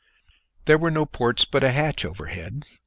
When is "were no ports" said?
0.79-1.45